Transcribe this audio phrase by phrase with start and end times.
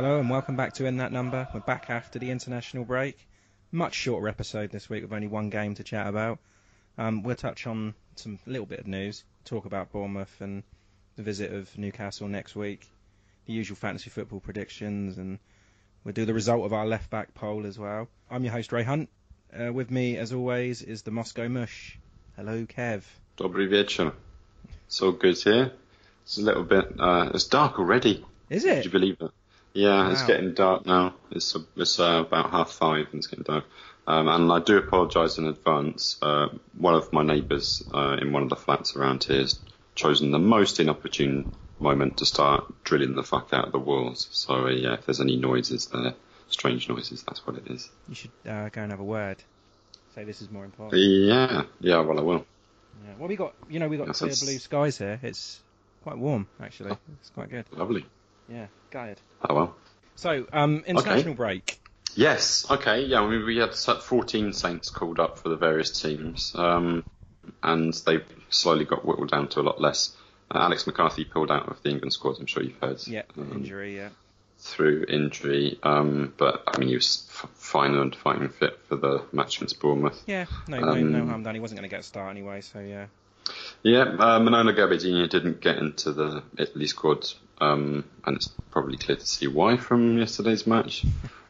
[0.00, 1.48] Hello and welcome back to In That Number.
[1.52, 3.18] We're back after the international break.
[3.72, 6.38] Much shorter episode this week with only one game to chat about.
[6.96, 10.62] Um, we'll touch on some little bit of news, talk about Bournemouth and
[11.16, 12.86] the visit of Newcastle next week,
[13.46, 15.40] the usual fantasy football predictions, and
[16.04, 18.06] we'll do the result of our left back poll as well.
[18.30, 19.08] I'm your host Ray Hunt.
[19.52, 21.98] Uh, with me, as always, is the Moscow Mush.
[22.36, 23.02] Hello, Kev.
[23.36, 24.12] Dobry wieczór.
[24.86, 25.72] So good here.
[26.22, 27.00] It's a little bit.
[27.00, 28.24] Uh, it's dark already.
[28.48, 28.84] Is Would it?
[28.84, 29.32] you believe it?
[29.78, 30.10] Yeah, Wow.
[30.12, 31.14] it's getting dark now.
[31.30, 33.64] It's it's uh, about half five and it's getting dark.
[34.08, 36.16] Um, and I do apologise in advance.
[36.20, 39.60] Uh, one of my neighbours uh, in one of the flats around here has
[39.94, 44.26] chosen the most inopportune moment to start drilling the fuck out of the walls.
[44.32, 46.14] So yeah, if there's any noises there,
[46.48, 47.88] strange noises, that's what it is.
[48.08, 49.36] You should uh, go and have a word.
[50.14, 51.00] Say this is more important.
[51.00, 52.46] Yeah, yeah, well I will.
[53.06, 53.14] Yeah.
[53.18, 55.20] Well, we got you know we got Yes, clear that's- blue skies here.
[55.22, 55.60] It's
[56.02, 56.96] quite warm actually.
[57.20, 57.66] It's quite good.
[57.70, 58.04] Lovely.
[58.48, 59.20] Yeah, good.
[59.48, 59.76] Oh well.
[60.16, 61.78] So, um, international break.
[62.14, 62.68] Yes.
[62.70, 63.04] Okay.
[63.04, 63.20] Yeah.
[63.22, 67.04] I mean, we had 14 Saints called up for the various teams, um,
[67.62, 68.18] and they
[68.50, 70.16] slowly got whittled down to a lot less.
[70.50, 72.36] Uh, Alex McCarthy pulled out of the England squad.
[72.40, 73.06] I'm sure you've heard.
[73.06, 73.96] Yeah, um, injury.
[73.96, 74.08] Yeah.
[74.60, 79.22] through injury, um, but I mean, he was f- fine and fighting fit for the
[79.30, 80.20] match against Bournemouth.
[80.26, 80.46] Yeah.
[80.66, 81.54] No, no, Um, no harm done.
[81.54, 82.60] He wasn't going to get a start anyway.
[82.62, 83.06] So yeah.
[83.82, 87.26] Yeah, uh, Manolo Gabbiadini didn't get into the Italy squad,
[87.60, 91.04] um, and it's probably clear to see why from yesterday's match.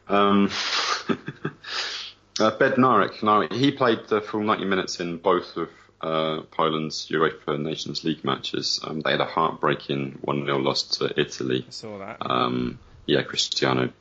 [0.07, 0.45] Um,
[1.09, 5.69] uh, Bednarek, now he played the full 90 minutes in both of
[6.01, 8.79] uh, Poland's UEFA Nations League matches.
[8.83, 11.65] Um, they had a heartbreaking 1-0 loss to Italy.
[11.67, 12.17] I saw that.
[12.21, 13.91] Um, yeah, Cristiano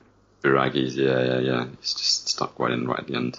[0.42, 1.66] Biraghi's, yeah, yeah, yeah.
[1.80, 3.38] He's just stuck right in right at the end.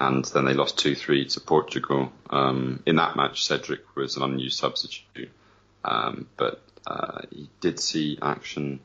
[0.00, 2.12] And then they lost 2-3 to Portugal.
[2.30, 5.30] Um, in that match, Cedric was an unused substitute.
[5.84, 8.80] Um, but uh, he did see action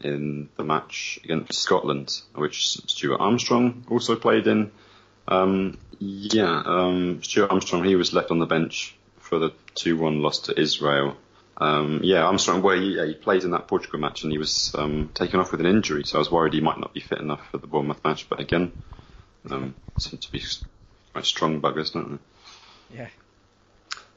[0.00, 4.70] in the match against Scotland, which Stuart Armstrong also played in.
[5.26, 10.40] Um, yeah, um, Stuart Armstrong, he was left on the bench for the 2-1 loss
[10.40, 11.16] to Israel.
[11.60, 14.74] Um, yeah, Armstrong, well, he, yeah, he played in that Portugal match and he was
[14.78, 17.18] um, taken off with an injury, so I was worried he might not be fit
[17.18, 18.28] enough for the Bournemouth match.
[18.28, 18.72] But again,
[19.52, 20.42] um, seem to be
[21.12, 22.20] quite strong buggers, don't
[22.90, 22.96] they?
[22.96, 23.08] yeah.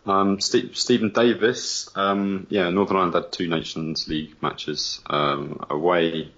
[0.06, 6.32] Um, Ste Stephen Davis, um, yeah, Northern Ireland had two Nations League matches um, away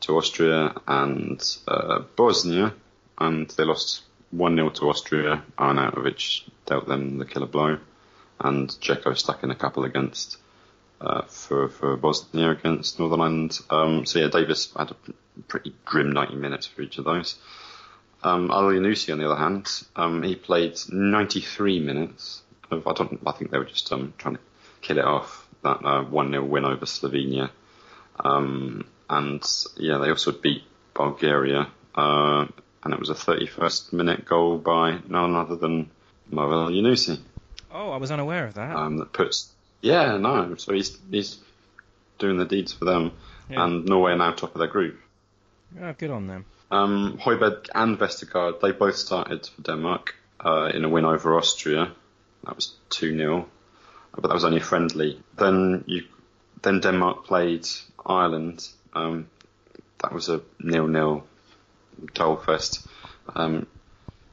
[0.00, 2.74] to Austria and uh, Bosnia,
[3.18, 5.42] and they lost 1 0 to Austria.
[5.58, 7.78] Arnautovic dealt them the killer blow,
[8.40, 10.38] and Dzeko stuck in a couple against
[11.00, 13.60] uh, for for Bosnia against Northern Ireland.
[13.68, 17.36] Um, so yeah, Davis had a pretty grim 90 minutes for each of those.
[18.22, 22.42] Um, Elyounoussi, on the other hand, um, he played 93 minutes.
[22.70, 23.20] Of, I don't.
[23.26, 24.40] I think they were just um, trying to
[24.80, 27.50] kill it off that uh, one 0 win over Slovenia,
[28.24, 29.42] um, and
[29.76, 30.62] yeah, they also beat
[30.94, 32.46] Bulgaria, uh,
[32.84, 35.90] and it was a 31st minute goal by none other than
[36.30, 37.20] Moi Elyounoussi.
[37.72, 38.74] Oh, I was unaware of that.
[38.76, 39.50] Um, that puts.
[39.80, 40.56] Yeah, no.
[40.56, 41.38] So he's he's
[42.18, 43.12] doing the deeds for them,
[43.48, 43.64] Yeah.
[43.64, 44.98] and Norway are now top of their group.
[45.80, 46.44] oh, good on them.
[46.70, 50.14] Um, Højbjerg and Vestergaard, they both started for Denmark
[50.44, 51.92] uh, in a win over Austria.
[52.44, 53.48] That was 2 0,
[54.14, 55.20] but that was only friendly.
[55.36, 56.04] Then you,
[56.62, 57.66] then Denmark played
[58.04, 58.68] Ireland.
[58.92, 59.28] Um,
[60.02, 61.24] that was a nil-nil
[62.14, 62.86] dull fest.
[63.34, 63.66] Um,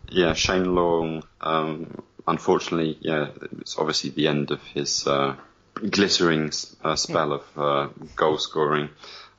[0.10, 3.30] yeah, Shane Long, um, unfortunately, yeah,
[3.60, 5.36] it's obviously the end of his uh,
[5.74, 6.52] glittering
[6.84, 8.90] uh, spell of uh, goal scoring.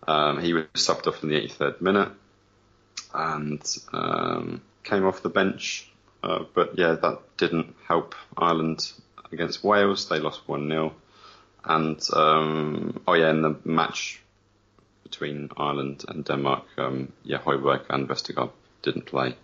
[0.09, 2.13] Um, he was subbed off in the 83rd minute
[3.17, 3.63] and
[3.93, 5.91] um, came off the bench.
[6.23, 8.93] Uh, but yeah, that didn't help Ireland
[9.33, 10.09] against Wales.
[10.09, 10.95] They lost 1 0.
[11.65, 14.23] And, um, oh yeah, in the match
[15.03, 18.51] between Ireland and Denmark, um, yeah, Højbjerg and Vestergaard
[18.83, 19.37] didn't play.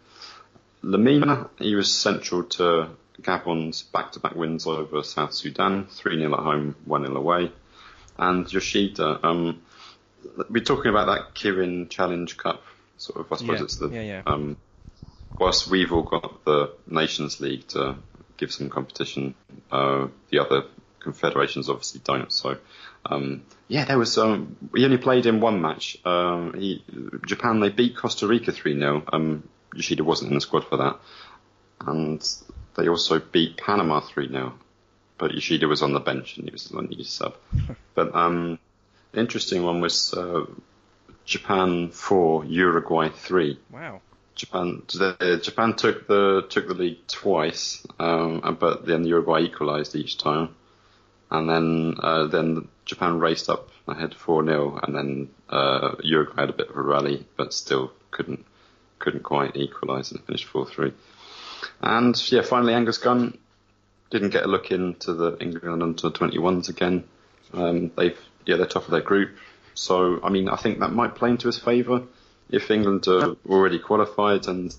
[0.85, 2.89] Lemina, he was central to
[3.21, 7.53] Gabon's back-to-back wins over South Sudan, 3-0 at home, 1-0 away.
[8.19, 9.63] And Yoshida, um,
[10.51, 12.63] we're talking about that Kirin Challenge Cup,
[12.97, 14.23] sort of, I suppose Yeah, it's the, yeah, yeah.
[14.27, 14.57] um,
[15.39, 17.97] whilst we've all got the Nations League to
[18.37, 19.35] give some competition,
[19.71, 20.65] uh, the other
[21.01, 22.33] confederations obviously don't.
[22.33, 22.57] So,
[23.07, 24.17] um, yeah, there was.
[24.19, 25.97] Um, we only played in one match.
[26.05, 26.85] Um, he,
[27.27, 31.01] Japan they beat Costa Rica three 0 Um, Yoshida wasn't in the squad for that,
[31.87, 32.25] and
[32.77, 34.55] they also beat Panama three 0
[35.19, 37.37] But Yoshida was on the bench and he was an unused sub.
[37.95, 38.59] but um,
[39.13, 40.45] the interesting one was uh,
[41.25, 43.59] Japan four, Uruguay three.
[43.71, 44.01] Wow.
[44.35, 50.19] Japan the, Japan took the took the lead twice, um, but then Uruguay equalised each
[50.19, 50.55] time.
[51.31, 56.51] and then uh, then Japan raced up ahead four 0 and then uh, Uruguay had
[56.51, 58.45] a bit of a rally, but still couldn't
[58.99, 60.93] couldn't quite equalise and finished four three.
[61.81, 63.39] And yeah, finally Angus Gunn
[64.11, 67.05] didn't get a look into the England under 21s again.
[67.55, 69.31] Um, they've yeah they're top of their group,
[69.75, 72.03] so I mean I think that might play into his favour
[72.53, 74.75] if England are already qualified and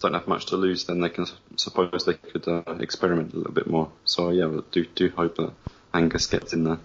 [0.00, 1.26] don't have much to lose, then they can
[1.56, 3.92] suppose they could uh, experiment a little bit more.
[4.04, 5.52] So yeah, do do hope that
[5.92, 6.78] Angus gets in there.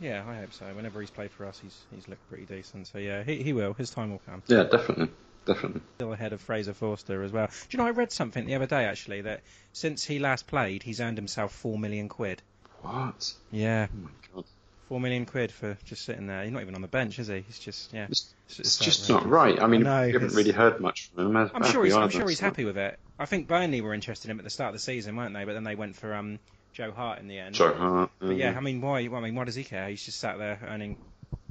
[0.00, 0.64] Yeah, I hope so.
[0.74, 2.88] Whenever he's played for us, he's he's looked pretty decent.
[2.88, 3.72] So yeah, he he will.
[3.74, 4.42] His time will come.
[4.48, 5.08] Yeah, definitely.
[5.46, 5.80] Definitely.
[5.98, 7.46] Still ahead of Fraser Forster as well.
[7.46, 9.40] Do you know, I read something the other day actually that
[9.72, 12.42] since he last played, he's earned himself four million quid.
[12.82, 13.32] What?
[13.50, 13.86] Yeah.
[13.92, 14.44] Oh my god.
[14.90, 16.42] Four million quid for just sitting there.
[16.42, 17.44] He's not even on the bench, is he?
[17.46, 18.08] He's just yeah.
[18.10, 19.62] It's, it's just not right.
[19.62, 21.50] I mean, know, we haven't really heard much from him.
[21.54, 21.94] I'm sure he's.
[21.94, 22.98] I'm sure he's happy with it.
[23.16, 25.44] I think Burnley were interested in him at the start of the season, weren't they?
[25.44, 26.40] But then they went for um
[26.72, 27.54] Joe Hart in the end.
[27.54, 28.10] Joe Hart.
[28.18, 28.52] But yeah.
[28.56, 28.98] I mean, why?
[28.98, 29.88] I mean, why does he care?
[29.88, 30.96] He's just sat there earning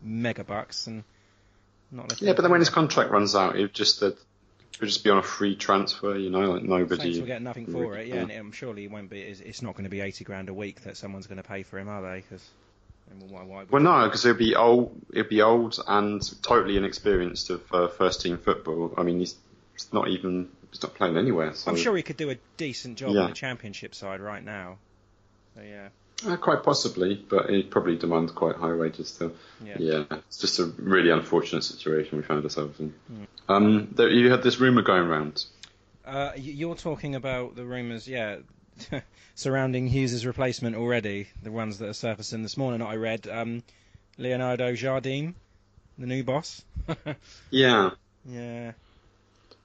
[0.04, 1.06] mega bucks and
[1.94, 2.10] not.
[2.10, 5.06] looking Yeah, but then when his contract runs out, it just that it would just
[5.06, 6.18] be on a free transfer.
[6.18, 7.04] You know, like nobody.
[7.04, 8.08] Saints will get nothing for it.
[8.08, 8.34] Yeah, Yeah.
[8.34, 9.22] and surely it won't be.
[9.22, 11.64] It's, it's not going to be eighty grand a week that someone's going to pay
[11.64, 12.20] for him, are they?
[12.30, 12.46] Because
[13.30, 13.44] why?
[13.44, 14.96] why Well, no, because it'd be old.
[15.12, 18.94] It'd be old and totally inexperienced of uh, first team football.
[18.98, 19.36] I mean, he's,
[19.74, 20.50] he's not even.
[20.72, 21.54] He's not playing anywhere.
[21.56, 23.22] So I'm sure he could do a decent job Yeah.
[23.24, 24.78] in the championship side right now.
[25.56, 25.90] So yeah,
[26.28, 29.32] Uh, quite possibly, but he'd probably demand quite high wages still.
[29.66, 29.78] yeah.
[29.80, 32.94] Yeah, it's just a really unfortunate situation we found ourselves in.
[33.08, 33.24] Hmm.
[33.48, 35.44] Um, there, you had this rumor going around.
[36.06, 38.38] Uh, you're talking about the rumours, yeah,
[39.36, 41.28] surrounding Hughes' replacement already.
[41.44, 42.82] The ones that are surfacing this morning.
[42.82, 43.64] I read um,
[44.18, 45.34] Leonardo Jardim,
[45.98, 46.64] the new boss.
[47.52, 47.92] Yeah,
[48.26, 48.72] yeah.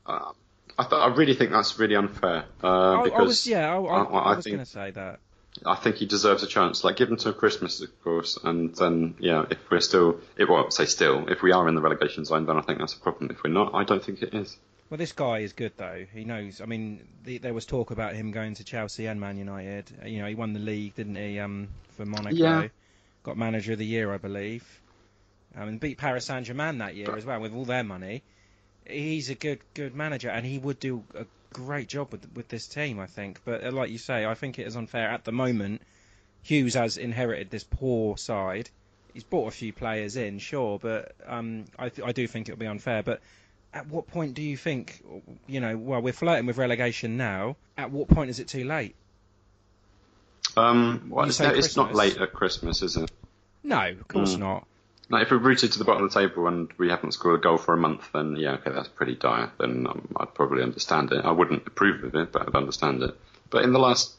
[0.06, 0.32] uh,
[0.78, 3.78] I thought I really think that's really unfair uh, I, because I was, yeah, I,
[3.78, 5.20] I, was going to say that.
[5.64, 6.82] I think he deserves a chance.
[6.82, 10.70] Like, give him till Christmas, of course, and then, yeah, if we're still, if, well,
[10.70, 13.30] say still, if we are in the relegation zone, then I think that's a problem.
[13.30, 14.58] If we're not, I don't think it is.
[14.90, 16.04] Well, this guy is good though.
[16.12, 16.60] He knows.
[16.60, 19.90] I mean, the, there was talk about him going to Chelsea and Man United.
[20.02, 21.40] Uh, You know, he won the league, didn't he?
[21.40, 22.36] Um, for Monaco.
[22.36, 22.68] Yeah.
[23.22, 24.64] Got manager of the year, I believe.
[25.56, 28.22] Um, and beat Paris Saint Germain that year as well with all their money.
[28.86, 32.66] He's a good, good manager, and he would do a great job with with this
[32.66, 33.40] team, I think.
[33.44, 35.80] But uh, like you say, I think it is unfair at the moment.
[36.42, 38.68] Hughes has inherited this poor side.
[39.14, 42.58] He's brought a few players in, sure, but um, I, th- I do think it'll
[42.58, 43.02] be unfair.
[43.02, 43.22] But
[43.74, 45.02] at what point do you think,
[45.46, 47.56] you know, well, we're flirting with relegation now.
[47.76, 48.94] At what point is it too late?
[50.56, 53.10] Um, well, it's, it's not late at Christmas, is it?
[53.64, 54.40] No, of course Mm.
[54.40, 54.66] not.
[55.10, 57.42] Like, if we're rooted to the bottom of the table and we haven't scored a
[57.42, 59.50] goal for a month, then yeah, okay, that's pretty dire.
[59.58, 61.24] Then um, I'd probably understand it.
[61.24, 63.14] I wouldn't approve of it, but I'd understand it.
[63.50, 64.12] But in the last,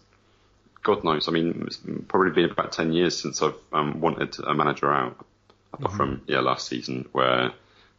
[0.83, 4.53] God knows, I mean, it's probably been about ten years since I've um, wanted a
[4.53, 5.25] manager out,
[5.73, 7.51] apart from yeah, last season where,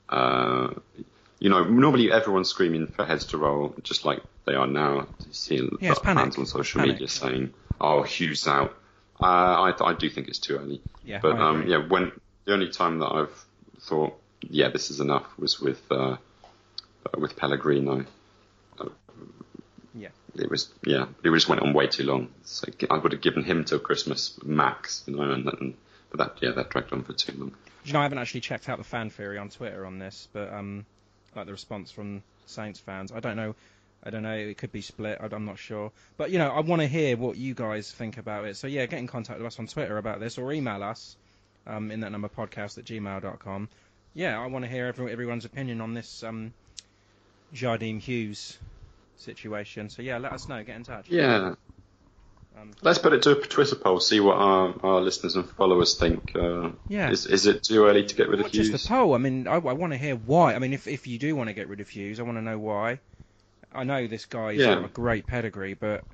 [0.08, 0.68] uh,
[1.38, 5.06] you know, normally everyone's screaming for heads to roll, just like they are now.
[5.26, 6.22] You see a Yeah, it's lot of panic.
[6.24, 6.94] fans on social Panic.
[6.94, 8.74] media saying, "Oh, Hughes out."
[9.20, 10.82] Uh, I, I do think it's too early.
[11.04, 12.12] Yeah, But um, yeah, when
[12.44, 13.44] the only time that I've
[13.80, 16.16] thought, yeah, this is enough, was with uh, uh,
[17.18, 18.04] with Pellegrino.
[18.78, 18.88] Uh,
[19.94, 20.08] Yeah.
[20.34, 22.28] It was yeah, it just went on way too long.
[22.44, 25.74] So I would have given him till Christmas max, you know, and, and
[26.10, 27.52] but that yeah, that dragged on for too long.
[27.84, 30.52] You know, I haven't actually checked out the fan theory on Twitter on this, but
[30.52, 30.84] um,
[31.36, 33.54] like the response from Saints fans, I don't know.
[34.02, 34.34] I don't know.
[34.34, 35.18] It could be split.
[35.20, 35.90] I'm not sure.
[36.16, 38.56] But you know, I want to hear what you guys think about it.
[38.56, 41.16] So yeah, get in contact with us on Twitter about this, or email us
[41.66, 43.68] um, in that number podcast at gmail.com.
[44.14, 46.54] Yeah, I want to hear every, everyone's opinion on this um,
[47.52, 48.58] Jardim Hughes
[49.16, 49.90] situation.
[49.90, 50.62] So yeah, let us know.
[50.62, 51.06] Get in touch.
[51.08, 51.54] Yeah.
[52.58, 54.00] Um, Let's put it to a Twitter poll.
[54.00, 56.32] See what our, our listeners and followers think.
[56.34, 57.10] Uh, Yeah.
[57.10, 58.84] Is is it too early to get rid of Not just Hughes?
[58.86, 59.14] a poll.
[59.14, 60.54] I mean, I, I want to hear why.
[60.54, 62.42] I mean, if if you do want to get rid of Hughes, I want to
[62.42, 63.00] know why.
[63.74, 64.76] I know this guy's Yeah.
[64.76, 66.04] got a great pedigree, but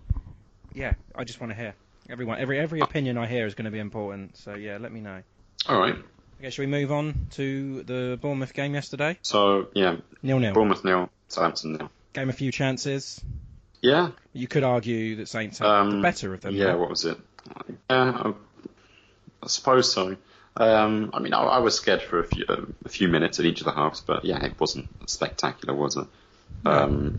[0.74, 1.74] yeah, I just want to hear
[2.10, 2.38] everyone.
[2.38, 4.36] Every every opinion I hear is going to be important.
[4.36, 5.22] So yeah, let me know.
[5.68, 5.94] All right.
[6.40, 9.16] Okay, shall we move on to the Bournemouth game yesterday?
[9.22, 10.54] So yeah, Nil nil.
[10.54, 11.90] Bournemouth nil, Southampton nil.
[12.14, 13.22] Game a few chances.
[13.82, 14.10] Yeah.
[14.32, 16.54] You could argue that Saints had the Um, better of them.
[16.54, 17.18] Yeah, but- what was it?
[17.90, 18.32] Yeah, I,
[19.42, 20.16] I suppose so.
[20.56, 22.44] Um, I mean, I, I was scared for a few
[22.84, 26.06] a few minutes at each of the halves, but yeah, it wasn't spectacular, was it?
[26.64, 27.18] Um,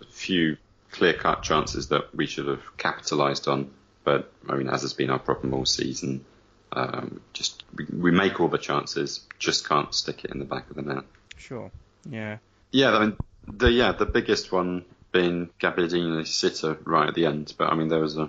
[0.00, 0.56] a few
[0.90, 3.70] clear-cut chances that we should have capitalised on,
[4.04, 6.24] but I mean, as has been our problem all season,
[6.72, 10.68] um, just we, we make all the chances, just can't stick it in the back
[10.70, 11.04] of the net.
[11.36, 11.70] Sure.
[12.08, 12.38] Yeah.
[12.72, 13.16] Yeah, I mean,
[13.46, 17.88] the yeah, the biggest one being Gabbiadini's sitter right at the end, but I mean,
[17.88, 18.28] there was a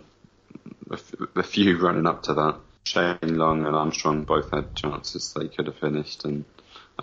[0.89, 2.56] a, f- a few running up to that.
[2.86, 6.46] Shane Long and Armstrong both had chances they could have finished, and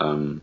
[0.01, 0.41] um,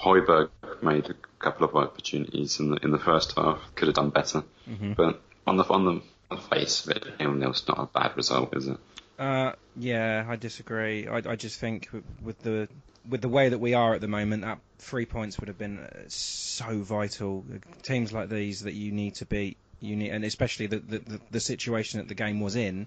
[0.00, 0.50] Højbjerg
[0.82, 3.58] made a couple of opportunities in the in the first half.
[3.74, 4.92] Could have done better, Mm-hmm.
[4.94, 5.90] but on the on the,
[6.30, 8.78] on the face of it, nil nil's not a bad result, is it?
[9.18, 11.06] Uh, yeah, I disagree.
[11.06, 11.88] I, I just think
[12.22, 12.68] with the
[13.08, 15.78] with the way that we are at the moment, that three points would have been
[15.78, 17.44] uh, so vital.
[17.82, 21.40] Teams like these that you need to beat, you need, and especially the, the, the,
[21.40, 22.86] situation that the game was in.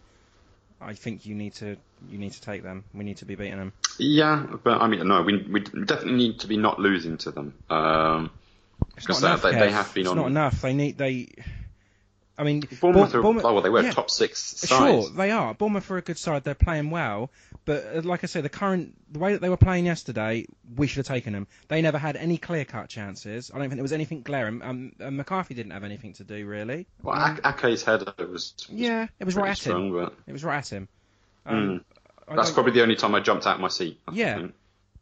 [0.79, 1.77] I think you need to
[2.09, 2.83] you need to take them.
[2.93, 3.73] We need to be beating them.
[3.97, 7.53] Yeah, but I mean, no, we we definitely need to be not losing to them.
[7.69, 8.29] Um,
[8.95, 9.59] It's Because not they- enough.
[9.59, 10.61] they- they have been it's on- not enough.
[10.61, 11.29] They need they.
[12.37, 13.91] I mean, Bournemouth, Bour- are, Bournemouth- oh, well, they were yeah.
[13.91, 14.77] top six side.
[14.77, 15.55] Sure, they are.
[15.55, 16.43] Bournemouth are a good side.
[16.43, 17.31] They're playing well,
[17.67, 20.87] but uh, like I say, the current the way that they were playing yesterday, we
[20.87, 21.45] should have taken them.
[21.67, 23.51] They never had any clear cut chances.
[23.53, 24.63] I don't think there was anything glaring.
[24.63, 26.87] Um, uh, McCarthy didn't have anything to do really.
[27.03, 29.91] Well, Ak- Ake's header was, was Yeah, it was right at him.
[29.93, 30.87] but It was right at him.
[31.45, 31.85] Um,
[32.27, 33.99] I that's probably the only time I jumped out of my seat.
[34.07, 34.35] I Yeah.
[34.37, 34.53] think.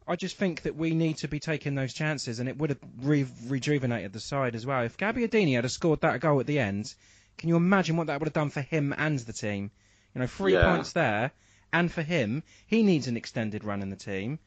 [0.08, 2.80] I just think that we need to be taking those chances, and it would have
[3.02, 4.84] re- rejuvenated the side as well.
[4.84, 6.94] If Gabbiadini had scored that goal at the end,
[7.40, 9.72] can you imagine what that would have done for him and the team?
[10.14, 10.72] You know, three Yeah.
[10.76, 11.32] points there,
[11.74, 14.40] and for him, he needs an extended run in the team.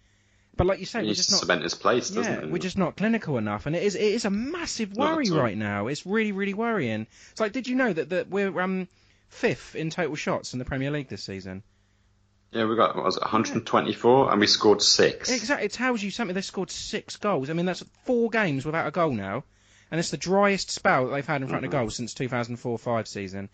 [0.56, 1.40] But like you say, we're just not.
[1.40, 2.50] cement his place, doesn't Yeah, he?
[2.50, 5.86] we're just not clinical enough, and it is it is a massive worry right now.
[5.86, 7.06] It's really really worrying.
[7.30, 8.88] It's like, did you know that, that we're um
[9.28, 11.62] fifth in total shots in the Premier League this season?
[12.50, 15.30] Yeah, we got what was it 124, and we scored six.
[15.30, 15.66] Exactly.
[15.66, 16.34] It tells you something.
[16.34, 17.50] They scored six goals.
[17.50, 19.44] I mean, that's four games without a goal now,
[19.90, 21.72] and it's the driest spell that they've had in front of Mhm.
[21.72, 23.48] goals since 2004-5 season.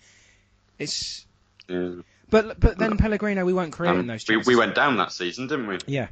[0.79, 1.27] It's
[1.69, 1.97] Yeah.
[2.43, 4.49] But but then Pellegrino, we weren't creating Um, those we, chances.
[4.49, 5.79] we went down that season, didn't we?
[5.87, 6.09] Yeah,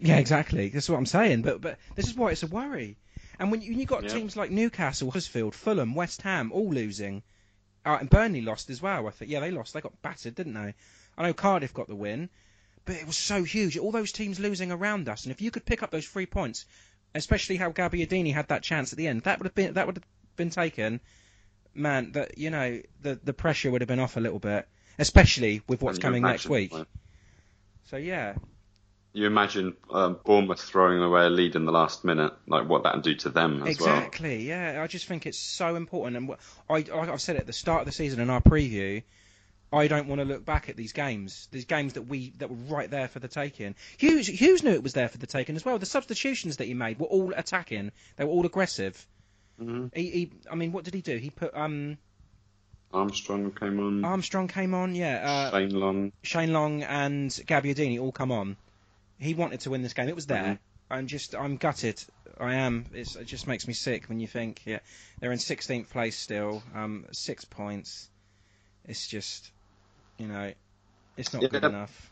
[0.00, 0.68] yeah, exactly.
[0.68, 1.42] That's what I'm saying.
[1.42, 2.96] But but this is why it's a worry.
[3.38, 4.10] And when you you got Yeah.
[4.10, 7.22] teams like Newcastle, Huddersfield, Fulham, West Ham all losing,
[7.84, 9.06] uh, and Burnley lost as well.
[9.06, 9.74] I think yeah they lost.
[9.74, 10.74] They got battered, didn't they?
[11.16, 12.30] I know Cardiff got the win,
[12.84, 13.76] but it was so huge.
[13.76, 16.64] All those teams losing around us, and if you could pick up those three points,
[17.14, 19.96] especially how Gabbiadini had that chance at the end, that would have been that would
[19.96, 21.00] have been taken.
[21.74, 24.68] Man, that you know the the pressure would have been off a little bit,
[24.98, 26.72] especially with what's coming next week.
[26.72, 26.86] like,
[27.84, 28.34] So yeah,
[29.12, 32.94] You imagine um, Bournemouth throwing away a lead in the last minute, like what that
[32.94, 33.96] would do to them as well.
[33.96, 34.46] Exactly.
[34.46, 36.30] Yeah, I just think it's so important, and
[36.68, 39.02] I I've said it at the start of the season in our preview,
[39.72, 41.48] I don't want to look back at these games.
[41.50, 43.74] These games that we that were right there for the taking.
[43.98, 45.78] Hughes Hughes knew it was there for the taking as well.
[45.78, 47.92] The substitutions that he made were all attacking.
[48.16, 49.06] They were all aggressive.
[49.60, 49.94] Mhm.
[49.94, 51.16] He, he I mean, what did he do?
[51.18, 51.98] He put um
[52.92, 54.94] Armstrong came on, Armstrong came on.
[54.94, 55.50] Yeah.
[55.52, 56.12] Uh, Shane Long.
[56.22, 58.56] Shane Long and Gabbiadini all come on.
[59.18, 60.08] He wanted to win this game.
[60.08, 60.42] It was there.
[60.54, 60.58] Mhm.
[60.90, 62.02] I'm just, I'm gutted.
[62.40, 62.86] I am.
[62.94, 64.78] It's, it just makes me sick when you think, yeah,
[65.20, 68.08] they're in 16th place still, um, six points.
[68.86, 69.50] It's just,
[70.18, 70.52] you know,
[71.16, 71.48] it's not Yeah.
[71.48, 72.10] good enough.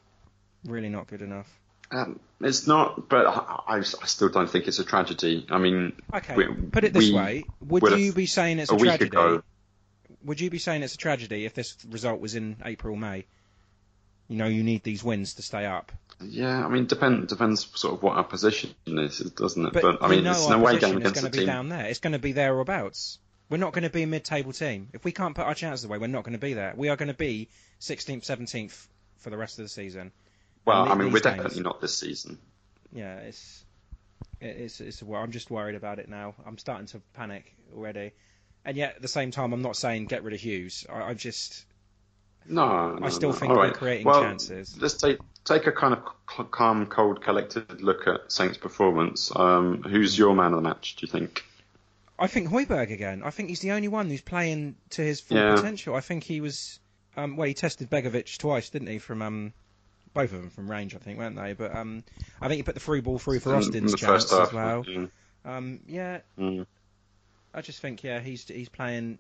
[0.65, 1.49] Really not good enough.
[1.93, 5.47] Um, it's not, but I, I, still don't think it's a tragedy.
[5.49, 8.75] I mean, Okay, we- put it this we way: Would you be saying it's a
[8.75, 9.07] a, week tragedy?
[9.07, 9.43] ago-
[10.27, 13.25] Would you be saying it's a tragedy if this result was in April, May?
[14.29, 15.93] You know, you need these wins to stay up.
[16.21, 19.73] yeah, I mean, depend depends sort of what our position is, doesn't it?
[19.73, 21.47] But, But, I mean, it's an away game against going a to be team.
[21.47, 21.87] down there.
[21.87, 22.65] It's going to be there or.
[23.49, 24.89] We're not going to be a mid-table team.
[24.93, 26.73] If we can't put our chances away, we're not going to be there.
[26.77, 27.49] We are going to be
[27.81, 30.11] 16th, 17th for the rest of the season.
[30.65, 32.39] Well, I mean, we're games- definitely not this season.
[32.93, 33.65] Yeah, it's
[34.41, 35.03] it- it's it's.
[35.05, 36.35] wor- I'm just worried about it now.
[36.45, 38.11] I'm starting to panic already.
[38.67, 40.85] And yet, at the same time, I'm not saying get rid of Hughes.
[40.93, 41.65] I, I just
[42.49, 43.37] No, no I still no.
[43.37, 43.75] think All we're right.
[43.75, 44.77] creating well, chances.
[44.79, 49.31] Let's take take a kind of calm, cold, collected look at Saints' performance.
[49.35, 50.97] Um, who's your man of the match?
[50.97, 51.45] Do you think?
[52.19, 53.23] I think Højbjerg again.
[53.25, 55.55] I think he's the only one who's playing to his full Yeah.
[55.55, 55.95] potential.
[55.95, 56.81] I think he was.
[57.17, 58.99] Um, well, he tested Begovic twice, didn't he?
[58.99, 59.53] From um,
[60.13, 61.53] both of them from range, I think, weren't they?
[61.53, 62.03] But um,
[62.41, 64.85] I think he put the through ball through for In- Austin's in chance as well.
[64.89, 65.07] yeah.
[65.45, 66.67] Um, yeah, Mm.
[67.57, 69.19] I just think yeah, he's he's playing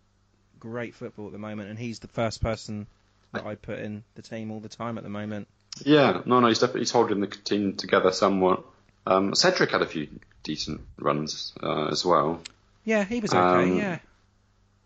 [0.61, 2.87] great football at the moment, and he's the first person
[3.33, 5.49] that I put in the team all the time at the moment.
[5.85, 8.63] Yeah, no, no, he's definitely he's holding the team together somewhat.
[9.07, 10.09] Um, Cedric had a few
[10.43, 12.43] decent runs uh, as well.
[12.85, 13.41] Yeah, he was okay.
[13.41, 13.99] Um, yeah.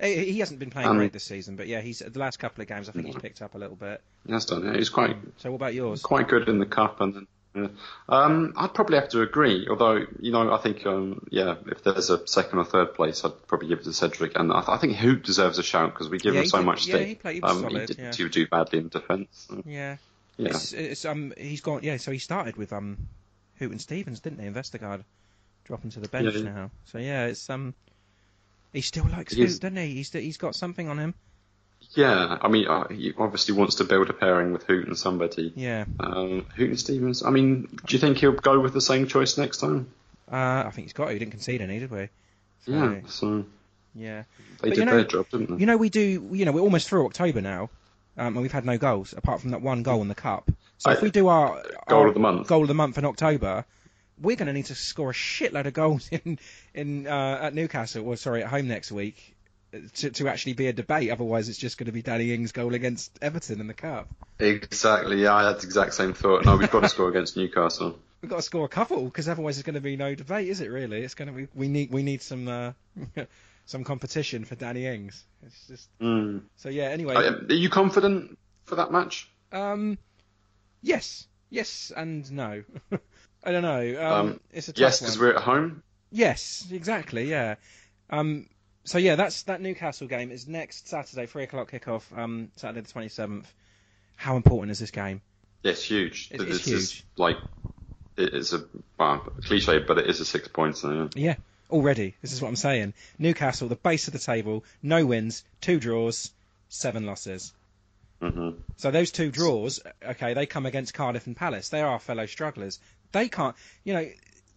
[0.01, 2.63] He he hasn't been playing um, great this season, but yeah, he's the last couple
[2.63, 2.89] of games.
[2.89, 4.01] I think he's picked up a little bit.
[4.27, 4.65] He has done.
[4.65, 6.03] Yeah, he's quite So, what about yours?
[6.03, 7.27] quite good in the cup, and then.
[7.55, 7.67] Yeah.
[8.09, 9.67] Um, I'd probably have to agree.
[9.69, 13.47] Although you know, I think um, yeah, if there's a second or third place, I'd
[13.49, 16.09] probably give it to Cedric, and I, th- I think Hoop deserves a shout because
[16.09, 17.09] we give Yeah, him so did- much yeah, stick.
[17.09, 18.29] he played- um, solid, he didn't yeah.
[18.29, 19.47] do badly in defence.
[19.49, 19.97] So, Yeah.
[20.37, 23.09] yeah, It's, it's um he's gone yeah so he started with um
[23.61, 25.03] Hoedt and Stevens didn't he Vestergaard
[25.65, 27.75] dropping to the bench Yeah, now so yeah it's um
[28.73, 31.15] he still likes He is- Hoedt doesn't he he's he's got something on him
[31.95, 35.53] Yeah, I mean, uh, he obviously wants to build a pairing with Hoedt and somebody.
[35.57, 35.87] Yeah.
[35.99, 37.25] Um, Hoedt and Stevens.
[37.25, 39.91] I mean, do you think he'll go with the same choice next time?
[40.31, 41.13] Uh, I think he's got to.
[41.13, 42.09] He didn't concede any, did we?
[42.65, 43.01] So, Yeah.
[43.09, 43.45] So
[43.95, 44.23] Yeah.
[44.61, 45.57] they But did you know- their job, didn't they?
[45.61, 46.29] You know, we do.
[46.33, 47.71] You know, we're almost through October now,
[48.17, 50.51] um, and we've had no goals apart from that one goal in the cup.
[50.79, 52.47] So if we do our Goal our of the month.
[52.47, 53.65] goal of the month in October,
[54.21, 56.39] we're going to need to score a shitload of goals in
[56.73, 59.35] in uh, at Newcastle, or sorry, at home next week.
[59.73, 62.75] To, to actually be a debate, otherwise it's just going to be Danny Ings' goal
[62.75, 64.09] against Everton in the cup.
[64.41, 65.23] Exactly.
[65.23, 66.45] Yeah, I had the exact same thought.
[66.45, 67.97] No, we've got to score against Newcastle.
[68.21, 70.61] We've got to score a couple because otherwise there's going to be no debate, is
[70.61, 70.71] it?
[70.73, 72.73] Really, it's going to be we need we need some uh,
[73.67, 75.25] some competition for Danny Ings.
[75.47, 76.43] It's just Mm.
[76.57, 76.87] so yeah.
[76.87, 79.31] Anyway, Are are you confident for that match?
[79.53, 79.99] Um,
[80.83, 82.65] yes, yes, and no.
[83.45, 84.03] I don't know.
[84.05, 85.83] Um, Um, it's a Yes, because we're at home.
[86.11, 87.31] Yes, exactly.
[87.31, 87.55] Yeah.
[88.11, 88.47] Um.
[88.85, 92.03] So yeah, that's that Newcastle game is next Saturday, three o'clock kickoff.
[92.17, 93.53] Um, Saturday the twenty seventh.
[94.17, 95.21] How important is this game?
[95.63, 96.29] Yes, huge.
[96.33, 97.05] It's- it's is huge.
[97.17, 97.37] like
[98.17, 98.65] it is a
[98.99, 100.83] well, cliche, but it is a six points.
[100.85, 101.09] Yeah.
[101.15, 101.35] Yeah,
[101.71, 102.15] already.
[102.23, 102.95] This is what I'm saying.
[103.19, 106.33] Newcastle, the base of the table, no wins, two draws,
[106.69, 107.53] seven losses.
[108.21, 111.69] hmm So those two draws, okay, they come against Cardiff and Palace.
[111.69, 112.79] They are fellow strugglers.
[113.13, 114.09] They can't, you know,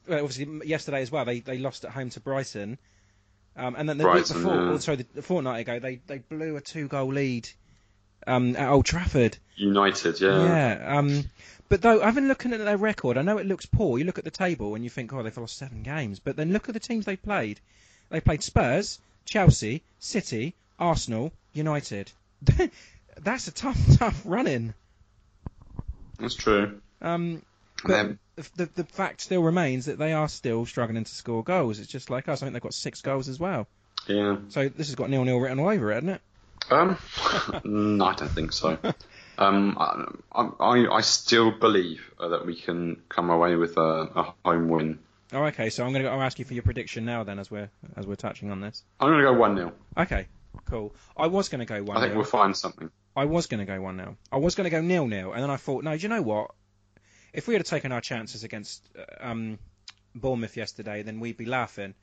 [0.07, 1.25] well, obviously yesterday as well.
[1.25, 2.77] They they lost at home to Brighton,
[3.55, 4.71] um, and then the Brighton, week before, yeah.
[4.71, 7.47] also the, the fortnight ago, they they blew a two goal lead
[8.27, 9.37] um, at Old Trafford.
[9.55, 10.43] United, yeah.
[10.43, 10.97] Yeah.
[10.97, 11.23] Um,
[11.69, 13.17] but though, I've been looking at their record.
[13.17, 13.97] I know it looks poor.
[13.97, 16.19] You look at the table and you think, oh, they've lost seven games.
[16.19, 17.59] But then look at the teams they played.
[18.09, 22.11] They played Spurs, Chelsea, City, Arsenal, United.
[23.21, 24.73] That's a tough, tough run-in.
[26.19, 26.79] That's true.
[27.01, 27.41] Um,
[27.83, 31.79] but the, the, the fact still remains that they are still struggling to score goals.
[31.79, 32.41] It's just like us.
[32.41, 33.67] I think they've got six goals as well.
[34.07, 34.37] Yeah.
[34.49, 36.21] So this has got nil-nil written all over it, hasn't it?
[36.71, 36.97] Um,
[37.63, 38.77] no, I don't think so.
[39.37, 44.33] Um, I, I, I still believe uh, that we can come away with a, a
[44.45, 44.99] home win.
[45.31, 45.69] Oh, okay.
[45.69, 48.05] So I'm going to I'll ask you for your prediction now then, as we're as
[48.05, 48.83] we're touching on this.
[48.99, 49.73] I'm going to go 1 0.
[49.97, 50.27] Okay,
[50.65, 50.93] cool.
[51.17, 51.97] I was going to go one.
[51.97, 52.91] I think we'll find something.
[53.15, 55.41] I was going to go one 0 I was going to go nil nil, and
[55.41, 56.51] then I thought, no, do you know what?
[57.33, 59.59] If we had taken our chances against uh, um,
[60.15, 61.95] Bournemouth yesterday, then we'd be laughing,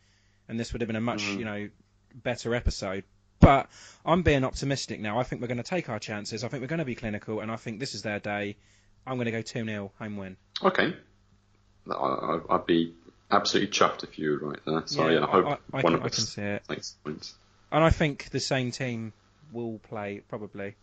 [0.49, 1.39] and this would have been a much Mhm.
[1.39, 1.69] you know
[2.15, 3.05] better episode.
[3.39, 3.71] But
[4.05, 5.19] I'm being optimistic now.
[5.19, 6.45] I think we're going to take our chances.
[6.45, 8.57] I think we're going to be clinical, and I think this is their day.
[9.07, 10.37] I'm going to go two 0 home win.
[10.63, 10.95] Okay.
[11.89, 12.95] I, I- I'd be
[13.31, 14.83] absolutely chuffed if you were right there.
[14.87, 16.97] So, yeah, I hope I, I one can, of I can us see it, takes
[17.05, 17.35] points.
[17.73, 19.13] and I think the same team
[19.53, 20.75] will play probably.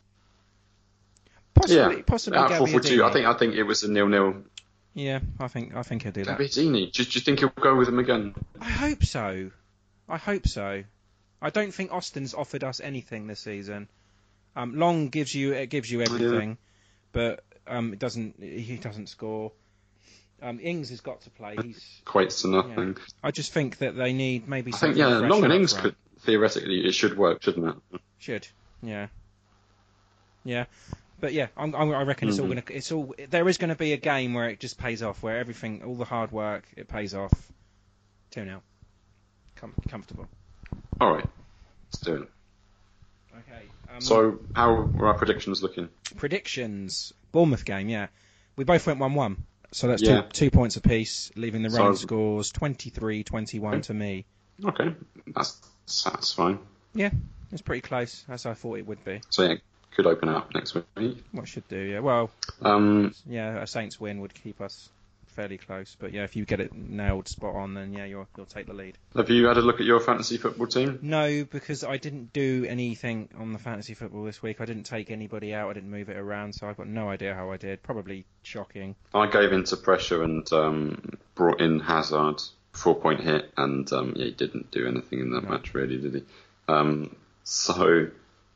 [1.58, 4.36] Possibly, yeah, possibly 4 4 2, I think, I think it was a nil nil.
[4.94, 6.40] Yeah, I think I think he'll do that.
[6.40, 8.34] Gabbiadini, do, do you think he'll go with him again?
[8.60, 9.52] I hope so.
[10.10, 10.84] I hope so.
[11.42, 13.88] I don't think Austin's offered us anything this season.
[14.56, 16.58] Um, Long gives you it gives you everything,
[17.12, 19.52] but um, it doesn't he doesn't score.
[20.42, 21.56] Um, Ings has got to play.
[21.62, 22.02] He's.
[22.06, 22.98] Equates to nothing.
[23.24, 24.74] I just think that they need maybe.
[24.74, 28.02] I think, something yeah, Long and Ings could, theoretically, it should work, shouldn't it?
[28.18, 28.48] Should.
[28.82, 29.08] Yeah.
[30.44, 30.66] Yeah.
[31.20, 32.50] But yeah, I'm, I'm, I reckon it's all Mhm.
[32.50, 32.64] gonna.
[32.78, 33.14] It's all.
[33.30, 35.96] There is going to be a game where it just pays off, where everything, all
[35.96, 37.32] the hard work, it pays off.
[38.30, 38.62] Two 0
[39.56, 40.28] Com- comfortable.
[41.02, 41.26] All right,
[41.88, 42.30] let's do it.
[43.34, 43.64] Okay.
[43.94, 45.90] Um, So, how are our predictions looking?
[46.18, 47.14] predictions.
[47.32, 48.08] Bournemouth game, yeah.
[48.56, 49.44] We both went 1 1.
[49.72, 50.22] So that's Yeah.
[50.22, 54.26] two, two points apiece, leaving the So- scores 23 21 to me.
[54.64, 54.96] Okay,
[55.28, 55.60] that's
[56.06, 56.60] that's fine.
[56.94, 57.12] Yeah,
[57.52, 59.22] It's pretty close, as I thought it would be.
[59.30, 59.56] So yeah,
[59.96, 61.24] could open up next week.
[61.32, 62.00] What should do, yeah.
[62.00, 62.30] Well,
[62.62, 64.90] Um, yeah, a Saints win would keep us
[65.28, 65.96] fairly close.
[66.00, 68.74] But yeah, if you get it nailed spot on, then yeah, you'll, you'll take the
[68.74, 68.98] lead.
[69.16, 70.98] have you had a look at your fantasy football team?
[71.04, 74.62] No, because I didn't do anything on the fantasy football this week.
[74.62, 75.70] I didn't take anybody out.
[75.70, 77.84] I didn't move it around, so I've got no idea how I did.
[77.84, 78.96] Probably shocking.
[79.14, 84.26] I gave into pressure and um, brought in Hazard, four point hit, and um, yeah,
[84.26, 85.50] he didn't do anything in that No.
[85.52, 86.24] match really, did he?
[86.68, 88.08] Um, so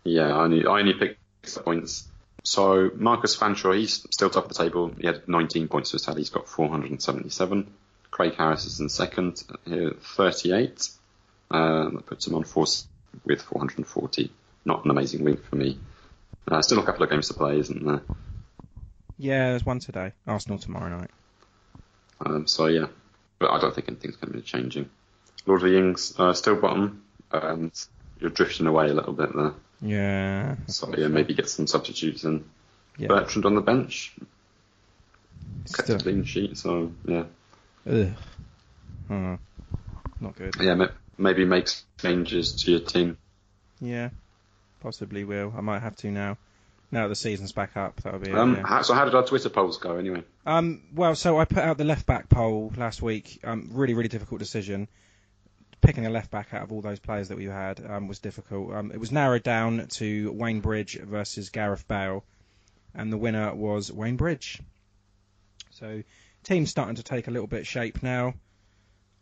[0.04, 2.08] yeah, I only I only picked six points.
[2.44, 4.92] So Marcus Fanshawe, he's still top of the table.
[5.00, 6.22] He had 19 points for his tally.
[6.22, 7.72] He's got 477.
[8.10, 10.90] Craig Harris is in second, here 38.
[11.52, 12.88] Uh, that puts him on force
[13.26, 14.32] with 440.
[14.66, 15.78] Not an amazing week for me.
[16.48, 18.02] Uh, still a couple of games to play, isn't there?
[19.18, 20.14] Yeah, there's one today.
[20.26, 21.12] Arsenal tomorrow night.
[22.26, 22.88] Um, so yeah,
[23.40, 24.90] but I don't think anything's going to be changing.
[25.46, 27.72] Lord of the Rings uh, still bottom, and
[28.20, 29.54] you're drifting away a little bit there.
[29.82, 30.56] Yeah.
[30.68, 32.46] So yeah, maybe get some substitutes in.
[32.98, 33.08] Yeah.
[33.08, 34.14] Bertrand on the bench,
[35.66, 36.58] kept Still- a clean sheet.
[36.58, 37.24] So yeah,
[37.90, 38.12] Ugh.
[39.10, 39.38] Oh,
[40.20, 40.56] not good.
[40.60, 41.68] yeah, maybe make
[42.00, 43.18] changes to your team.
[43.80, 44.10] Yeah.
[44.82, 45.54] Possibly will.
[45.58, 46.38] I might have to now.
[46.92, 48.38] Now the season's back up, that'll be it.
[48.38, 48.82] Um, yeah.
[48.82, 50.24] so how did our Twitter polls go anyway?
[50.46, 53.40] Um, well, so I put out the left back poll last week.
[53.44, 54.88] Um, really, really difficult decision.
[55.82, 58.72] Picking a left back out of all those players that we had um, was difficult.
[58.74, 62.24] Um, it was narrowed down to Wayne Bridge versus Gareth Bale,
[62.94, 64.62] and the winner was Wayne Bridge.
[65.72, 66.04] So,
[66.44, 68.36] team's starting to take a little bit shape now.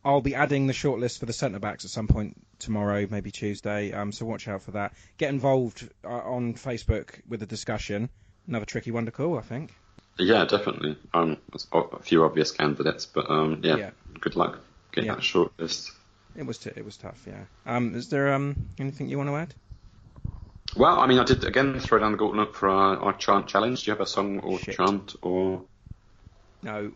[0.04, 3.91] I'll be adding the shortlist for the centre backs at some point tomorrow, maybe Tuesday.
[3.93, 4.93] Um, so watch out for that.
[5.17, 8.10] Get involved uh, on Facebook with the discussion.
[8.48, 9.74] Another tricky one to call, I think.
[10.17, 10.98] Yeah, definitely.
[11.13, 11.38] Um,
[11.74, 13.89] a few obvious candidates, but um, yeah, Yeah.
[14.19, 14.60] good luck
[14.91, 15.15] getting Yeah.
[15.15, 15.91] that short list.
[16.36, 17.44] It was t- it was tough, yeah.
[17.65, 19.54] Um, is there um anything you want to add?
[20.76, 23.84] Well, I mean, I did again throw down the gauntlet for our, our chant challenge.
[23.84, 24.76] Do you have a song or Shit.
[24.76, 25.63] chant or
[26.62, 26.92] No,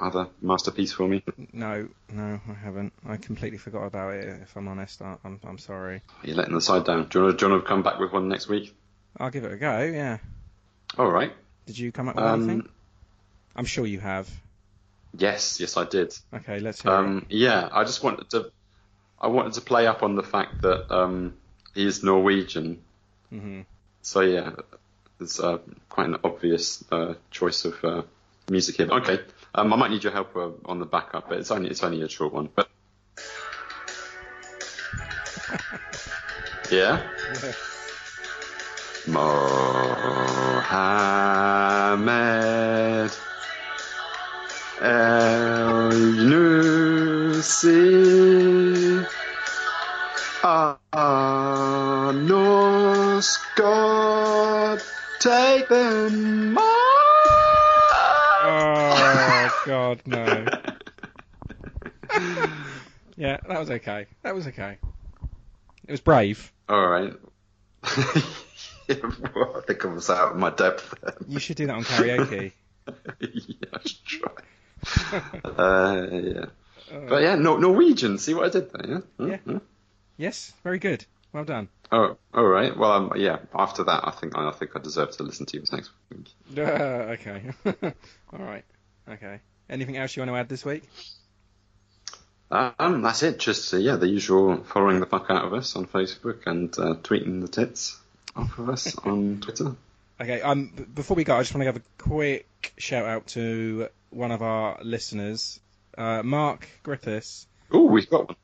[0.00, 1.24] other masterpiece for me?
[1.52, 2.92] no, no, I haven't.
[3.08, 4.42] I completely forgot about it.
[4.42, 6.02] If I'm honest, I- I'm I'm sorry.
[6.22, 7.08] You're letting the side down.
[7.08, 8.76] Do you want to, do you want to come back with one next week?
[9.18, 9.80] I'll give it a go.
[9.82, 10.18] Yeah.
[10.98, 11.32] All right.
[11.66, 12.68] Did you come up with Um, anything?
[13.56, 14.28] I'm sure you have.
[15.18, 16.14] Yes, yes, I did.
[16.32, 16.94] Okay, let's hear it.
[16.96, 18.50] Um, yeah, I just wanted to,
[19.20, 21.34] I wanted to play up on the fact that um,
[21.74, 22.82] he is Norwegian.
[23.30, 23.60] hmm
[24.02, 24.50] So yeah,
[25.20, 28.02] it's uh, quite an obvious uh, choice of uh,
[28.50, 28.88] music here.
[28.90, 29.20] Okay,
[29.54, 32.02] um, I might need your help uh, on the backup, but it's only it's only
[32.02, 32.48] a short one.
[32.54, 32.68] But
[36.70, 37.02] yeah,
[39.08, 41.05] Mohammed
[47.56, 49.06] Nusi
[52.04, 54.82] Anos God
[55.20, 56.64] take them all.
[58.44, 60.26] Oh God, no.
[63.16, 64.06] yeah, that was okay.
[64.22, 64.76] That was okay.
[65.86, 66.52] It was brave.
[66.68, 67.14] All right.
[68.86, 68.96] yeah,
[69.34, 70.94] well, I think I was out of my depth.
[71.00, 71.14] There.
[71.26, 72.52] You should do that on karaoke.
[73.20, 74.32] yeah, I should try.
[75.44, 76.45] uh, yeah.
[77.08, 78.18] But yeah, Nor- Norwegian.
[78.18, 78.86] See what I did there?
[78.88, 78.98] Yeah.
[79.18, 79.30] Hmm?
[79.30, 79.36] Yeah.
[79.38, 79.58] Hmm?
[80.16, 81.04] Yes, very good.
[81.32, 81.68] Well done.
[81.92, 82.76] Oh, all right.
[82.76, 83.38] Well, um, yeah.
[83.54, 86.28] After that, I think I think I deserve to listen to you next week.
[86.56, 87.42] Uh, okay.
[88.32, 88.64] All right.
[89.08, 89.40] Okay.
[89.68, 90.82] Anything else you want to add this week?
[92.50, 93.38] Um, that's it.
[93.38, 96.94] Just uh, yeah, the usual following the fuck out of us on Facebook and uh,
[97.02, 98.00] tweeting the tits
[98.34, 99.74] off of us on Twitter.
[100.20, 100.40] Okay.
[100.40, 100.72] Um.
[100.94, 104.42] Before we go, I just want to give a quick shout out to one of
[104.42, 105.60] our listeners,
[105.96, 107.46] uh, Mark Griffiths.
[107.70, 108.36] Oh, we've got one.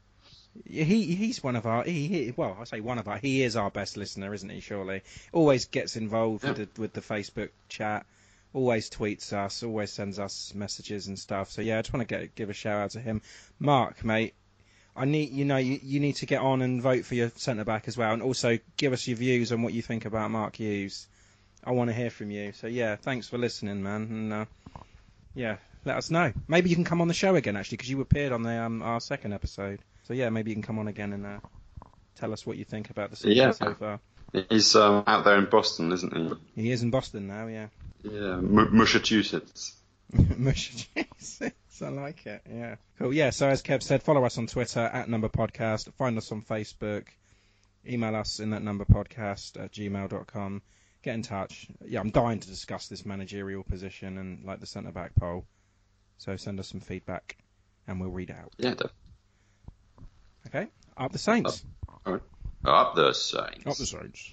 [0.67, 3.57] He he's one of our he, he well I say one of our he is
[3.57, 5.03] our best listener isn't he surely?
[5.33, 8.05] Always gets involved with the with the Facebook chat.
[8.53, 11.51] Always tweets us always sends us messages and stuff.
[11.51, 13.23] So yeah I just want to get give a shout out to him.
[13.59, 14.35] Mark mate
[14.95, 17.65] I need you know you, you need to get on and vote for your centre
[17.65, 18.13] back as well.
[18.13, 21.07] And also give us your views on what you think about Mark Hughes.
[21.65, 22.53] I want to hear from you.
[22.53, 24.03] So yeah thanks for listening man.
[24.03, 24.45] And uh,
[25.35, 28.01] yeah let us know maybe you can come on the show again actually because you
[28.01, 31.13] appeared on the um, our second episode so yeah, maybe you can come on again
[31.13, 31.39] and uh,
[32.17, 33.51] tell us what you think about the season Yeah.
[33.53, 34.01] so far.
[34.49, 36.17] He's um, out there in Boston, isn't
[36.55, 36.63] he?
[36.63, 37.69] He is in Boston now, yeah.
[38.03, 39.77] Yeah, M- Massachusetts.
[40.13, 42.43] Massachusetts, I like it.
[42.53, 43.13] Yeah, cool.
[43.13, 43.31] Yeah.
[43.31, 45.93] So as Kev said, follow us on Twitter at Number Podcast.
[45.95, 47.07] Find us on Facebook.
[47.87, 50.63] Email us in that number podcast at gmail.com.
[51.03, 51.67] Get in touch.
[51.87, 55.45] Yeah, I'm dying to discuss this managerial position and like the centre back poll.
[56.23, 57.37] So send us some feedback
[57.89, 58.53] and we'll read it out.
[58.57, 58.93] Yeah, def-
[60.47, 60.69] Okay.
[60.97, 61.65] Up the Saints.
[62.07, 62.23] All right,
[62.65, 63.67] up the Saints.
[63.67, 64.33] Up the Saints.